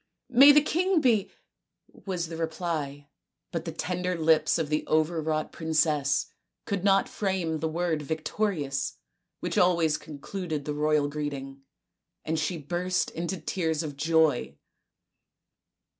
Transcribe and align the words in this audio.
"May 0.41 0.51
the 0.51 0.63
king 0.63 0.99
be," 0.99 1.29
was 2.07 2.27
the 2.29 2.35
reply, 2.35 3.07
but 3.51 3.65
the 3.65 3.71
tender 3.71 4.17
lips 4.17 4.57
of 4.57 4.69
the 4.69 4.83
overwrought 4.87 5.51
princess 5.51 6.25
could 6.65 6.83
not 6.83 7.07
frame 7.07 7.59
the 7.59 7.67
word" 7.69 8.01
victorious," 8.01 8.97
which 9.41 9.59
always 9.59 9.99
concluded 9.99 10.65
the 10.65 10.73
royal 10.73 11.07
greeting, 11.07 11.61
and 12.25 12.39
she 12.39 12.57
burst 12.57 13.11
into 13.11 13.37
tears 13.39 13.83
of 13.83 13.95
joy. 13.95 14.55